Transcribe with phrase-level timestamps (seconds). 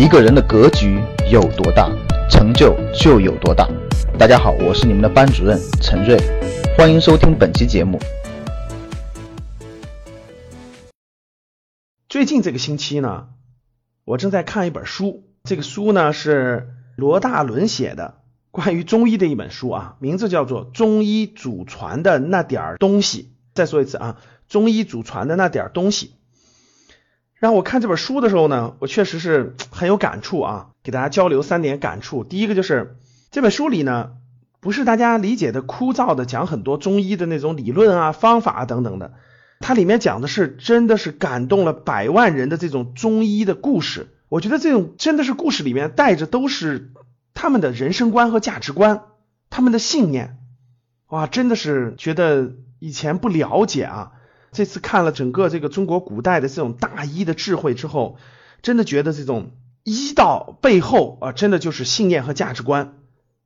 [0.00, 0.98] 一个人的格局
[1.30, 1.86] 有多大，
[2.30, 3.68] 成就就有多大。
[4.18, 6.16] 大家好，我是你们的班主任陈瑞，
[6.74, 8.00] 欢迎收听本期节目。
[12.08, 13.28] 最近这个星期呢，
[14.06, 23.22] 我正在看一本书，这个书呢是罗大伦写的，关于中医的一本书啊，名字叫做《中医祖传的那点儿东西》。
[23.52, 24.16] 再说一次啊，
[24.50, 26.06] 《中医祖传的那点儿东西》。
[27.40, 32.22] 让我看这本书的时候呢，我确实是很有感触啊，给大家交流三点感触。
[32.22, 32.98] 第一个就是
[33.30, 34.10] 这本书里呢，
[34.60, 39.14] 不是大家理解的枯燥的讲很多中医的那种理论啊、方法啊等等的，
[39.58, 44.08] 它里面讲的是真的是感动了百万人的这种中医的故事。
[44.28, 46.92] 我觉得这种真的是故事里面带着都是
[47.32, 49.04] 他们的人生观和价值观，
[49.48, 50.36] 他们的信念，
[51.08, 54.12] 哇，真的是觉得以前不了解啊。
[54.52, 58.18] 这次看了整个这个中国古代的这种大医的智慧之后，
[58.62, 59.52] 真的觉得这种
[59.84, 62.94] 医道背后啊，真的就是信念和价值观。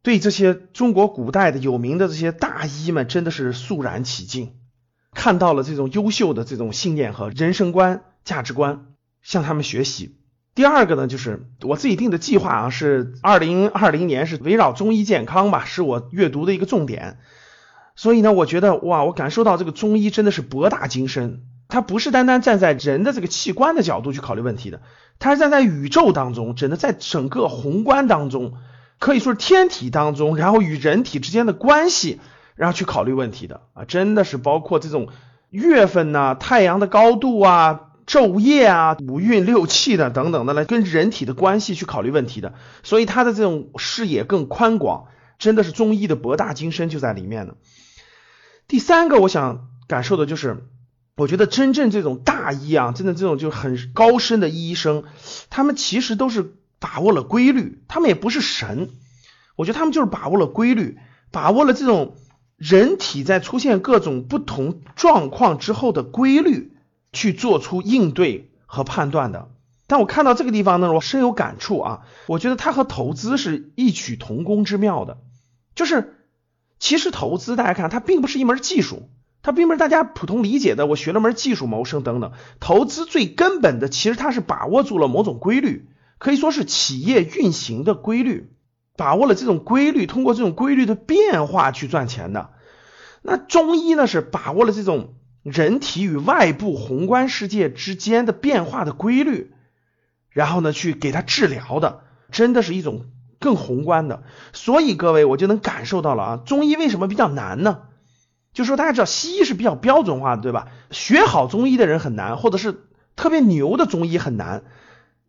[0.03, 4.53] 对这些中国古代的有名的这些大医们，真的是肃然起敬，
[5.13, 8.87] 看到了这种优秀的这种信念和人生观、价值观，
[9.23, 10.19] 向他们学习。
[10.55, 17.19] 第二个呢，就是我自己定的计划啊，是二零二零年是围绕中医健康吧，是我阅读的一个重点。
[17.97, 24.83] 所以呢，我觉得哇，我感受到这个中医真的是博大精深，它不是单单站在人的这个器官的角度去考虑问题的，
[25.21, 28.55] 它是站在宇宙当中，真的在整个宏观当中，
[28.99, 32.21] 可以说是天体当中，然后与人体之间的关系，
[32.57, 33.61] 然后去考虑问题的。
[33.75, 35.09] 啊，真的是包括这种
[35.51, 45.07] 月份呐、太阳的高度啊、昼夜啊、五运六气的等等的来跟人体的关系去考虑问题的，所以它的这种视野更宽广，
[45.39, 47.55] 真的是中医的博大精深就在里面呢。
[48.67, 50.67] 第三个，我想感受的就是，
[51.17, 55.05] 我觉得真正这种大医啊，真的这种就很高深的医生，
[55.51, 58.89] 他们其实都是把握了规律，他们也不是神，
[59.55, 60.99] 我觉得他们就是把握了规律，
[61.31, 62.17] 把握了这种
[62.57, 66.73] 人体在出现各种不同状况之后的规律，
[67.13, 69.51] 去做出应对和判断的。
[69.87, 75.19] 但我看到这个地方呢，我深有感触啊，我觉得它和投资是异曲同工之妙的，
[75.75, 76.15] 就是。
[76.79, 79.09] 其实投资，大家看，它并不是一门技术，
[79.43, 80.87] 它并不是大家普通理解的。
[80.87, 82.33] 我学了门技术谋生等等。
[82.61, 88.53] 投资最根本的，其实它是把握住了某种规律，可以说是企业运行的规律，
[88.97, 92.51] 把握了这种规律，通过这种规律的变化去赚钱的。
[93.23, 99.55] 那中医呢，是把握了这种人体与外部宏观世界之间的变化的规律，
[100.29, 103.07] 然后呢，去给它治疗的，真的是一种。
[103.45, 104.23] 更宏观的，
[104.55, 107.83] 所以各位我就能感受到了啊，中医为什么比较难呢？
[108.55, 110.69] 就说大家知道西医是比较标准化的，对吧？
[110.91, 114.63] 学好中医的人很难，或者是特别牛的中医很难。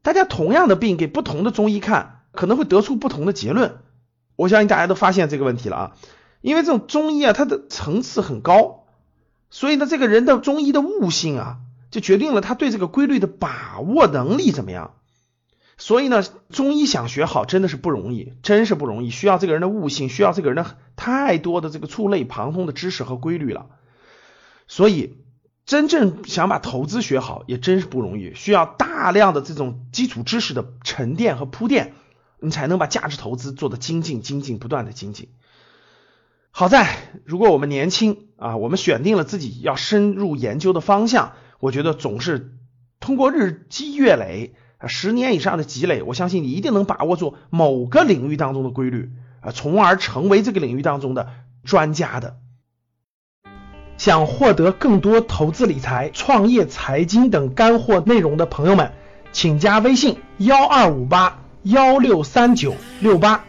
[0.02, 3.80] 大家同样的病给不同的中医看，可能会得出不同的结论。
[4.38, 5.92] 我相信大家都发现这个问题了啊，
[6.42, 8.86] 因为这种中医啊，它的层次很高，
[9.50, 11.58] 所以呢，这个人的中医的悟性啊，
[11.92, 14.94] 就决定了他对这个规律的把握能力怎么样。
[15.78, 23.68] 所以呢，中医想学好真的是不容易，真是不容易，需要这个人的悟性，需要这个人的太多的这个触类旁通的知识和规律了。
[24.68, 25.18] 所以，
[25.66, 31.92] 真正想把投资学好也真是不容易，需要大量的这种基础知识的沉淀和铺垫，
[32.40, 35.28] 你才能把价值投资做得精进、精进、不断的精进。
[36.52, 42.56] 好在，如果我们年轻啊，我们选定了自己要深入研究的方向，我觉得总是
[43.02, 44.56] 通过日积月累。
[44.78, 51.32] 啊十年以上的积累，我相信你一定能把握住某个领域当中的规律啊，从而成为这个领域当中的
[51.64, 52.38] 专家的。
[53.98, 58.92] 想获得更多投资理财、创业、财经等干货内容的朋友们，
[59.32, 63.46] 请加微信幺二五八幺六三九六八。